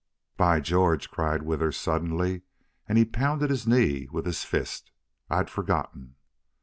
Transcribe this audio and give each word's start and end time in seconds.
"By 0.35 0.59
George!" 0.61 1.11
cried 1.11 1.43
Withers, 1.43 1.77
suddenly, 1.77 2.41
and 2.89 2.97
he 2.97 3.05
pounded 3.05 3.51
his 3.51 3.67
knee 3.67 4.07
with 4.11 4.25
his 4.25 4.43
fist. 4.43 4.89
"I'd 5.29 5.47
forgotten." 5.47 6.15